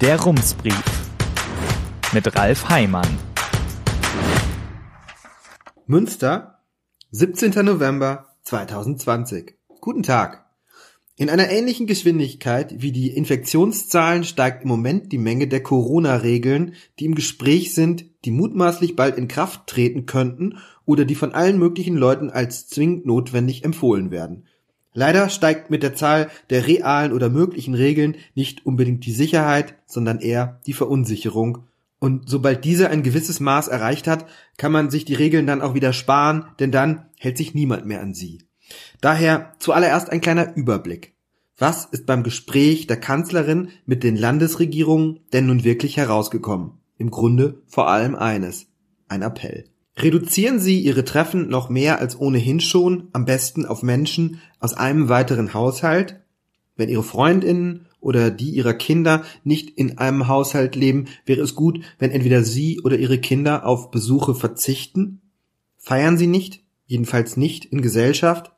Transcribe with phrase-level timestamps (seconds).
[0.00, 0.82] Der Rumsbrief
[2.14, 3.06] mit Ralf Heimann.
[5.86, 6.62] Münster,
[7.10, 7.62] 17.
[7.66, 9.56] November 2020.
[9.82, 10.46] Guten Tag.
[11.16, 17.04] In einer ähnlichen Geschwindigkeit wie die Infektionszahlen steigt im Moment die Menge der Corona-Regeln, die
[17.04, 20.56] im Gespräch sind, die mutmaßlich bald in Kraft treten könnten
[20.86, 24.46] oder die von allen möglichen Leuten als zwingend notwendig empfohlen werden.
[24.92, 30.18] Leider steigt mit der Zahl der realen oder möglichen Regeln nicht unbedingt die Sicherheit, sondern
[30.18, 31.66] eher die Verunsicherung.
[32.00, 35.74] Und sobald diese ein gewisses Maß erreicht hat, kann man sich die Regeln dann auch
[35.74, 38.42] wieder sparen, denn dann hält sich niemand mehr an sie.
[39.00, 41.14] Daher zuallererst ein kleiner Überblick.
[41.58, 46.78] Was ist beim Gespräch der Kanzlerin mit den Landesregierungen denn nun wirklich herausgekommen?
[46.96, 48.66] Im Grunde vor allem eines.
[49.08, 49.69] Ein Appell.
[49.96, 55.08] Reduzieren Sie Ihre Treffen noch mehr als ohnehin schon, am besten auf Menschen aus einem
[55.08, 56.20] weiteren Haushalt.
[56.76, 61.80] Wenn Ihre Freundinnen oder die Ihrer Kinder nicht in einem Haushalt leben, wäre es gut,
[61.98, 65.20] wenn entweder Sie oder Ihre Kinder auf Besuche verzichten.
[65.76, 68.52] Feiern Sie nicht, jedenfalls nicht in Gesellschaft.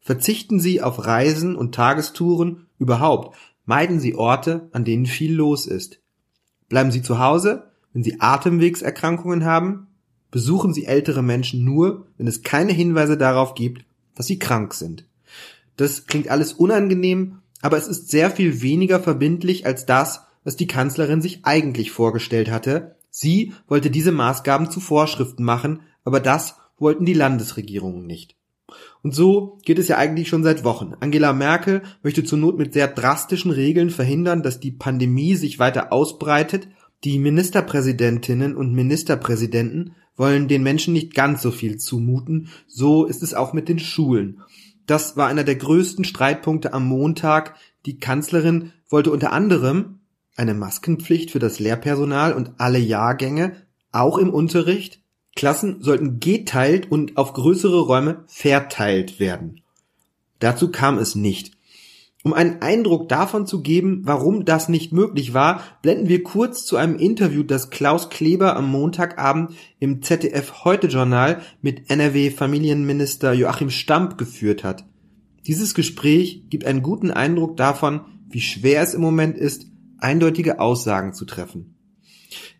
[0.00, 3.36] Verzichten Sie auf Reisen und Tagestouren überhaupt.
[3.66, 6.00] Meiden Sie Orte, an denen viel los ist.
[6.68, 9.88] Bleiben Sie zu Hause, wenn Sie Atemwegserkrankungen haben
[10.32, 13.84] besuchen Sie ältere Menschen nur, wenn es keine Hinweise darauf gibt,
[14.16, 15.06] dass sie krank sind.
[15.76, 20.66] Das klingt alles unangenehm, aber es ist sehr viel weniger verbindlich als das, was die
[20.66, 22.96] Kanzlerin sich eigentlich vorgestellt hatte.
[23.10, 28.34] Sie wollte diese Maßgaben zu Vorschriften machen, aber das wollten die Landesregierungen nicht.
[29.02, 30.94] Und so geht es ja eigentlich schon seit Wochen.
[31.00, 35.92] Angela Merkel möchte zur Not mit sehr drastischen Regeln verhindern, dass die Pandemie sich weiter
[35.92, 36.68] ausbreitet.
[37.04, 42.48] Die Ministerpräsidentinnen und Ministerpräsidenten wollen den Menschen nicht ganz so viel zumuten.
[42.66, 44.42] So ist es auch mit den Schulen.
[44.86, 47.56] Das war einer der größten Streitpunkte am Montag.
[47.86, 50.00] Die Kanzlerin wollte unter anderem
[50.36, 53.56] eine Maskenpflicht für das Lehrpersonal und alle Jahrgänge,
[53.90, 55.00] auch im Unterricht.
[55.34, 59.62] Klassen sollten geteilt und auf größere Räume verteilt werden.
[60.40, 61.52] Dazu kam es nicht.
[62.24, 66.76] Um einen Eindruck davon zu geben, warum das nicht möglich war, blenden wir kurz zu
[66.76, 69.50] einem Interview, das Klaus Kleber am Montagabend
[69.80, 74.84] im ZDF Heute Journal mit NRW Familienminister Joachim Stamp geführt hat.
[75.48, 79.66] Dieses Gespräch gibt einen guten Eindruck davon, wie schwer es im Moment ist,
[79.98, 81.74] eindeutige Aussagen zu treffen.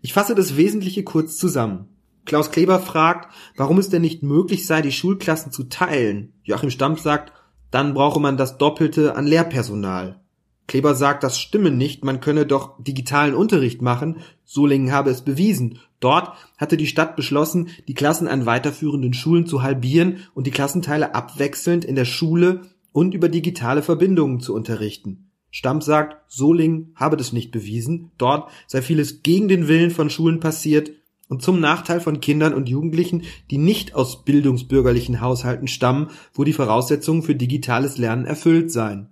[0.00, 1.88] Ich fasse das Wesentliche kurz zusammen.
[2.24, 6.32] Klaus Kleber fragt, warum es denn nicht möglich sei, die Schulklassen zu teilen.
[6.42, 7.32] Joachim Stamp sagt,
[7.72, 10.20] dann brauche man das Doppelte an Lehrpersonal.
[10.68, 14.18] Kleber sagt, das stimme nicht, man könne doch digitalen Unterricht machen.
[14.44, 15.80] Solingen habe es bewiesen.
[15.98, 21.14] Dort hatte die Stadt beschlossen, die Klassen an weiterführenden Schulen zu halbieren und die Klassenteile
[21.14, 22.62] abwechselnd in der Schule
[22.92, 25.30] und über digitale Verbindungen zu unterrichten.
[25.50, 28.10] Stamp sagt, Solingen habe das nicht bewiesen.
[28.18, 30.92] Dort sei vieles gegen den Willen von Schulen passiert
[31.32, 36.52] und zum Nachteil von Kindern und Jugendlichen, die nicht aus bildungsbürgerlichen Haushalten stammen, wo die
[36.52, 39.08] Voraussetzungen für digitales Lernen erfüllt seien.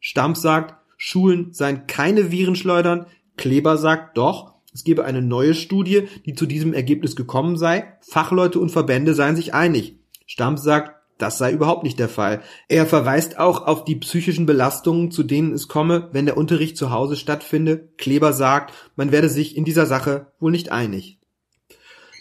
[0.00, 3.04] Stamp sagt, Schulen seien keine Virenschleudern,
[3.36, 8.60] Kleber sagt doch, es gebe eine neue Studie, die zu diesem Ergebnis gekommen sei, Fachleute
[8.60, 9.98] und Verbände seien sich einig.
[10.24, 12.40] Stamp sagt, das sei überhaupt nicht der Fall.
[12.68, 16.92] Er verweist auch auf die psychischen Belastungen, zu denen es komme, wenn der Unterricht zu
[16.92, 17.90] Hause stattfinde.
[17.98, 21.17] Kleber sagt, man werde sich in dieser Sache wohl nicht einig.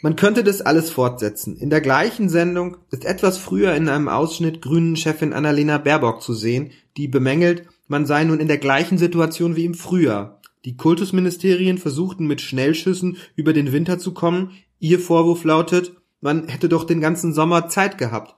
[0.07, 1.57] Man könnte das alles fortsetzen.
[1.57, 6.71] In der gleichen Sendung ist etwas früher in einem Ausschnitt Grünen-Chefin Annalena Baerbock zu sehen,
[6.95, 10.39] die bemängelt, man sei nun in der gleichen Situation wie im Frühjahr.
[10.63, 14.51] Die Kultusministerien versuchten mit Schnellschüssen über den Winter zu kommen.
[14.79, 15.91] Ihr Vorwurf lautet,
[16.21, 18.37] man hätte doch den ganzen Sommer Zeit gehabt.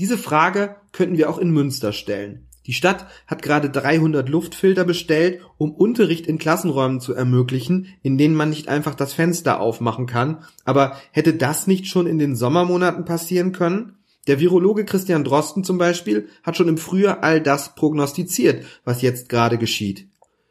[0.00, 2.48] Diese Frage könnten wir auch in Münster stellen.
[2.66, 8.34] Die Stadt hat gerade 300 Luftfilter bestellt, um Unterricht in Klassenräumen zu ermöglichen, in denen
[8.34, 10.44] man nicht einfach das Fenster aufmachen kann.
[10.64, 13.98] Aber hätte das nicht schon in den Sommermonaten passieren können?
[14.26, 19.28] Der Virologe Christian Drosten zum Beispiel hat schon im Frühjahr all das prognostiziert, was jetzt
[19.28, 20.08] gerade geschieht.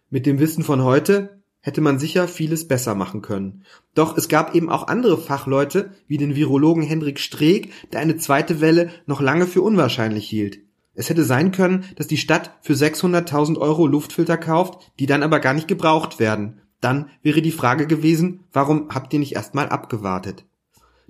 [0.10, 3.64] Mit dem Wissen von heute hätte man sicher vieles besser machen können.
[3.94, 8.62] Doch es gab eben auch andere Fachleute, wie den Virologen Hendrik Streeck, der eine zweite
[8.62, 10.60] Welle noch lange für unwahrscheinlich hielt.
[10.96, 15.40] Es hätte sein können, dass die Stadt für 600.000 Euro Luftfilter kauft, die dann aber
[15.40, 16.62] gar nicht gebraucht werden.
[16.82, 20.46] Dann wäre die Frage gewesen, warum habt ihr nicht erstmal abgewartet?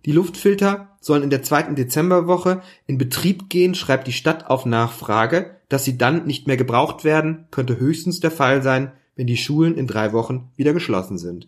[0.06, 5.58] Die Luftfilter sollen in der zweiten Dezemberwoche in Betrieb gehen, schreibt die Stadt auf Nachfrage.
[5.68, 9.76] Dass sie dann nicht mehr gebraucht werden, könnte höchstens der Fall sein, wenn die Schulen
[9.76, 11.48] in drei Wochen wieder geschlossen sind.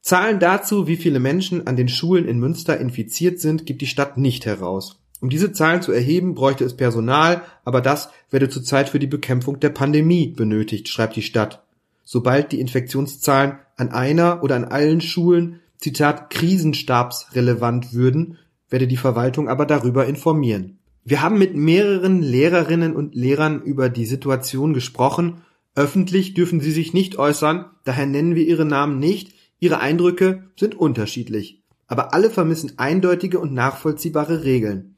[0.00, 4.16] Zahlen dazu, wie viele Menschen an den Schulen in Münster infiziert sind, gibt die Stadt
[4.16, 5.00] nicht heraus.
[5.20, 9.58] Um diese Zahlen zu erheben, bräuchte es Personal, aber das werde zurzeit für die Bekämpfung
[9.60, 11.64] der Pandemie benötigt, schreibt die Stadt.
[12.10, 18.38] sobald die Infektionszahlen an einer oder an allen Schulen, Zitat, krisenstabsrelevant würden,
[18.70, 20.78] werde die Verwaltung aber darüber informieren.
[21.04, 25.42] Wir haben mit mehreren Lehrerinnen und Lehrern über die Situation gesprochen.
[25.74, 29.34] Öffentlich dürfen sie sich nicht äußern, daher nennen wir ihre Namen nicht.
[29.60, 31.62] Ihre Eindrücke sind unterschiedlich.
[31.88, 34.94] Aber alle vermissen eindeutige und nachvollziehbare Regeln.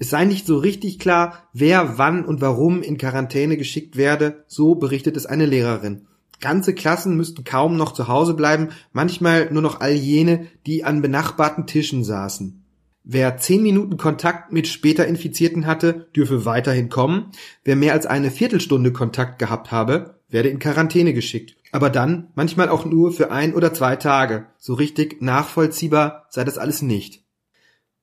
[0.00, 4.74] Es sei nicht so richtig klar, wer wann und warum in Quarantäne geschickt werde, so
[4.74, 6.06] berichtet es eine Lehrerin.
[6.40, 11.02] Ganze Klassen müssten kaum noch zu Hause bleiben, manchmal nur noch all jene, die an
[11.02, 12.64] benachbarten Tischen saßen.
[13.04, 17.32] Wer zehn Minuten Kontakt mit später Infizierten hatte, dürfe weiterhin kommen.
[17.62, 21.56] Wer mehr als eine Viertelstunde Kontakt gehabt habe, werde in Quarantäne geschickt.
[21.72, 24.46] Aber dann manchmal auch nur für ein oder zwei Tage.
[24.56, 27.22] So richtig nachvollziehbar sei das alles nicht.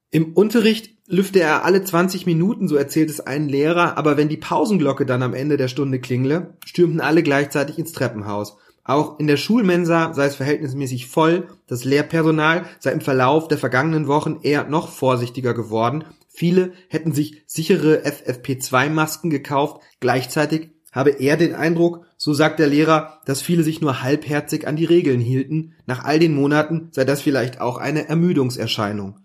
[0.09, 4.37] Im Unterricht lüfte er alle 20 Minuten, so erzählt es ein Lehrer, aber wenn die
[4.37, 8.57] Pausenglocke dann am Ende der Stunde klingle, stürmten alle gleichzeitig ins Treppenhaus.
[8.85, 14.07] Auch in der Schulmensa sei es verhältnismäßig voll, das Lehrpersonal sei im Verlauf der vergangenen
[14.07, 21.53] Wochen eher noch vorsichtiger geworden, viele hätten sich sichere FFP2-Masken gekauft, gleichzeitig habe er den
[21.53, 26.05] Eindruck, so sagt der Lehrer, dass viele sich nur halbherzig an die Regeln hielten, nach
[26.05, 29.19] all den Monaten sei das vielleicht auch eine Ermüdungserscheinung.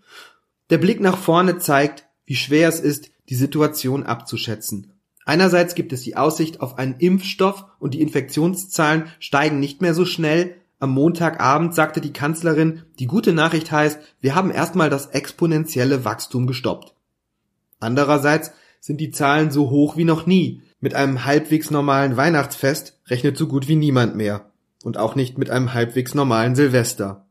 [0.73, 4.91] Der Blick nach vorne zeigt, wie schwer es ist, die Situation abzuschätzen.
[5.23, 10.03] Einerseits gibt es die Aussicht auf einen Impfstoff und die Infektionszahlen steigen nicht mehr so
[10.03, 10.55] schnell.
[10.79, 16.47] Am Montagabend sagte die Kanzlerin, die gute Nachricht heißt, wir haben erstmal das exponentielle Wachstum
[16.47, 16.95] gestoppt.
[17.79, 20.63] Andererseits sind die Zahlen so hoch wie noch nie.
[20.79, 24.49] Mit einem halbwegs normalen Weihnachtsfest rechnet so gut wie niemand mehr.
[24.83, 27.27] Und auch nicht mit einem halbwegs normalen Silvester.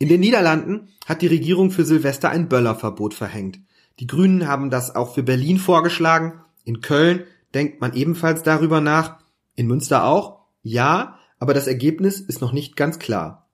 [0.00, 3.58] In den Niederlanden hat die Regierung für Silvester ein Böllerverbot verhängt.
[3.98, 6.40] Die Grünen haben das auch für Berlin vorgeschlagen.
[6.64, 9.18] In Köln denkt man ebenfalls darüber nach.
[9.56, 10.44] In Münster auch?
[10.62, 13.48] Ja, aber das Ergebnis ist noch nicht ganz klar.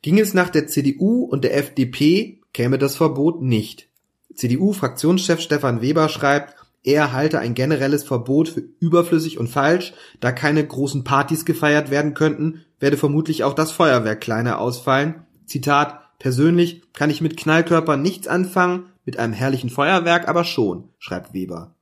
[0.00, 3.88] Ging es nach der CDU und der FDP, käme das Verbot nicht.
[4.32, 6.54] CDU-Fraktionschef Stefan Weber schreibt,
[6.84, 12.14] er halte ein generelles Verbot für überflüssig und falsch, da keine großen Partys gefeiert werden
[12.14, 18.28] könnten, werde vermutlich auch das Feuerwerk kleiner ausfallen Zitat, persönlich kann ich mit Knallkörpern nichts
[18.28, 21.74] anfangen, mit einem herrlichen Feuerwerk aber schon, schreibt Weber.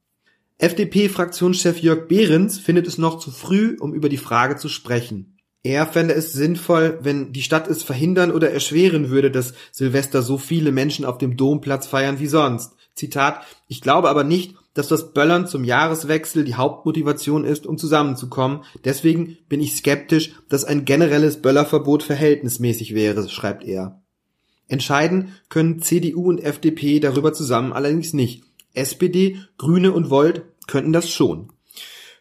[0.57, 5.37] FDP-Fraktionschef Jörg Behrens findet es noch zu früh, um über die Frage zu sprechen.
[5.63, 10.39] Er fände es sinnvoll, wenn die Stadt es verhindern oder erschweren würde, dass Silvester so
[10.39, 12.73] viele Menschen auf dem Domplatz feiern wie sonst.
[12.95, 18.61] Zitat, ich glaube aber nicht, dass das Böllern zum Jahreswechsel die Hauptmotivation ist, um zusammenzukommen.
[18.85, 24.01] Deswegen bin ich skeptisch, dass ein generelles Böllerverbot verhältnismäßig wäre, schreibt er.
[24.69, 28.45] Entscheiden können CDU und FDP darüber zusammen allerdings nicht.
[28.73, 31.51] SPD, Grüne und Volt könnten das schon.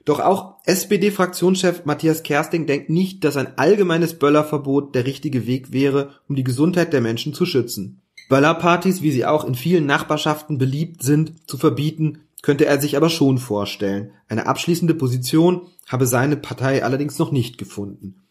[0.04, 6.16] Doch auch SPD-Fraktionschef Matthias Kersting denkt nicht, dass ein allgemeines Böllerverbot der richtige Weg wäre,
[6.28, 8.02] um die Gesundheit der Menschen zu schützen.
[8.30, 13.10] Böllerpartys, wie sie auch in vielen Nachbarschaften beliebt sind, zu verbieten, könnte er sich aber
[13.10, 14.12] schon vorstellen.
[14.28, 18.24] Eine abschließende Position habe seine Partei allerdings noch nicht gefunden.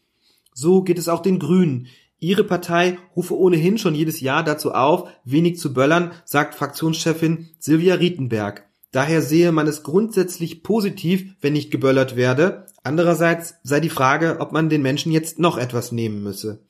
[0.54, 1.88] So geht es auch den Grünen.
[2.18, 7.96] Ihre Partei rufe ohnehin schon jedes Jahr dazu auf, wenig zu böllern, sagt Fraktionschefin Silvia
[7.96, 8.66] Rietenberg.
[8.90, 12.66] Daher sehe man es grundsätzlich positiv, wenn nicht geböllert werde.
[12.82, 16.64] Andererseits sei die Frage, ob man den Menschen jetzt noch etwas nehmen müsse.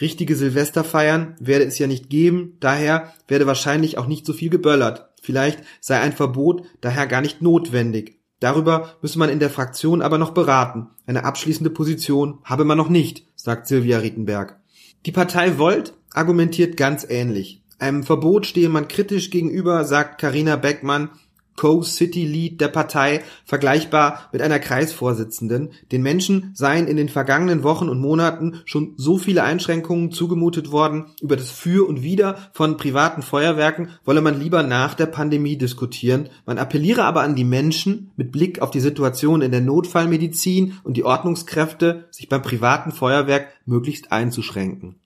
[0.00, 5.11] Richtige Silvesterfeiern werde es ja nicht geben, daher werde wahrscheinlich auch nicht so viel geböllert.
[5.22, 8.20] Vielleicht sei ein Verbot daher gar nicht notwendig.
[8.40, 10.88] Darüber müsse man in der Fraktion aber noch beraten.
[11.06, 14.58] Eine abschließende Position habe man noch nicht, sagt Silvia Rietenberg.
[15.06, 17.62] Die Partei Volt argumentiert ganz ähnlich.
[17.78, 21.10] Einem Verbot stehe man kritisch gegenüber, sagt Karina Beckmann,
[21.56, 25.70] Co-City-Lead der Partei, vergleichbar mit einer Kreisvorsitzenden.
[25.90, 31.06] Den Menschen seien in den vergangenen Wochen und Monaten schon so viele Einschränkungen zugemutet worden,
[31.20, 36.28] über das Für und Wider von privaten Feuerwerken wolle man lieber nach der Pandemie diskutieren.
[36.46, 40.96] Man appelliere aber an die Menschen, mit Blick auf die Situation in der Notfallmedizin und
[40.96, 44.96] die Ordnungskräfte, sich beim privaten Feuerwerk möglichst einzuschränken.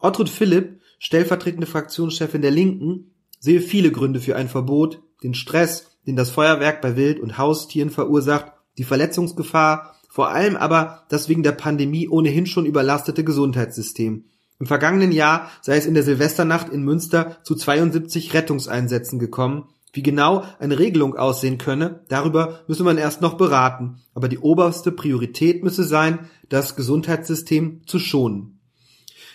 [0.00, 3.10] Ortrud Philipp, stellvertretende Fraktionschefin der Linken,
[3.44, 7.90] sehe viele Gründe für ein Verbot, den Stress, den das Feuerwerk bei Wild- und Haustieren
[7.90, 14.24] verursacht, die Verletzungsgefahr, vor allem aber das wegen der Pandemie ohnehin schon überlastete Gesundheitssystem.
[14.58, 19.68] Im vergangenen Jahr sei es in der Silvesternacht in Münster zu 72 Rettungseinsätzen gekommen.
[19.92, 23.96] Wie genau eine Regelung aussehen könne, darüber müsse man erst noch beraten.
[24.14, 28.53] Aber die oberste Priorität müsse sein, das Gesundheitssystem zu schonen.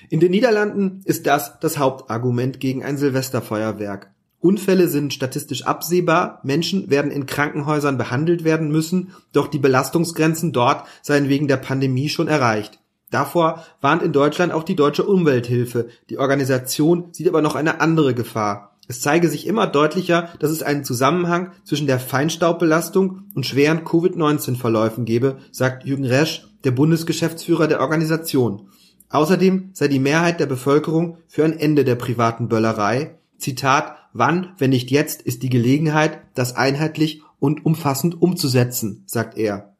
[0.09, 4.11] In den Niederlanden ist das das Hauptargument gegen ein Silvesterfeuerwerk.
[4.39, 10.87] Unfälle sind statistisch absehbar, Menschen werden in Krankenhäusern behandelt werden müssen, doch die Belastungsgrenzen dort
[11.03, 12.79] seien wegen der Pandemie schon erreicht.
[13.11, 15.89] Davor warnt in Deutschland auch die Deutsche Umwelthilfe.
[16.09, 18.77] Die Organisation sieht aber noch eine andere Gefahr.
[18.87, 25.05] Es zeige sich immer deutlicher, dass es einen Zusammenhang zwischen der Feinstaubbelastung und schweren Covid-19-Verläufen
[25.05, 28.69] gebe, sagt Jürgen Resch, der Bundesgeschäftsführer der Organisation.
[29.09, 33.17] Außerdem sei die Mehrheit der Bevölkerung für ein Ende der privaten Böllerei.
[33.37, 39.75] Zitat, wann, wenn nicht jetzt, ist die Gelegenheit, das einheitlich und umfassend umzusetzen, sagt er.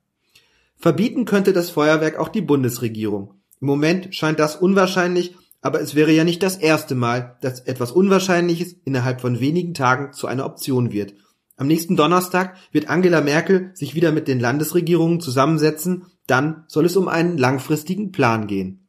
[0.78, 3.36] Verbieten könnte das Feuerwerk auch die Bundesregierung.
[3.62, 7.92] Im Moment scheint das unwahrscheinlich, aber es wäre ja nicht das erste Mal, dass etwas
[7.92, 11.14] Unwahrscheinliches innerhalb von wenigen Tagen zu einer Option wird.
[11.58, 16.96] Am nächsten Donnerstag wird Angela Merkel sich wieder mit den Landesregierungen zusammensetzen, dann soll es
[16.96, 18.88] um einen langfristigen Plan gehen.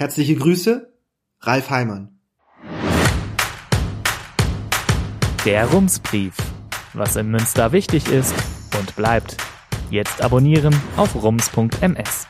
[0.00, 0.92] Herzliche Grüße,
[1.40, 2.20] Ralf Heimann.
[5.44, 6.36] Der Rumsbrief.
[6.94, 8.32] Was in Münster wichtig ist
[8.78, 9.36] und bleibt.
[9.90, 12.28] Jetzt abonnieren auf rums.ms.